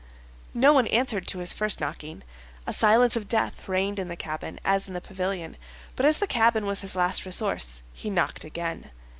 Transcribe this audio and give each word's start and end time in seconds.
No 0.55 0.73
one 0.73 0.87
answered 0.87 1.27
to 1.27 1.37
his 1.37 1.53
first 1.53 1.79
knocking. 1.79 2.23
A 2.65 2.73
silence 2.73 3.15
of 3.15 3.27
death 3.27 3.67
reigned 3.67 3.99
in 3.99 4.07
the 4.07 4.15
cabin 4.15 4.59
as 4.65 4.87
in 4.87 4.95
the 4.95 4.99
pavilion; 4.99 5.57
but 5.95 6.07
as 6.07 6.17
the 6.17 6.25
cabin 6.25 6.65
was 6.65 6.81
his 6.81 6.95
last 6.95 7.23
resource, 7.23 7.83
he 7.93 8.09
knocked 8.09 8.43
again. 8.43 8.89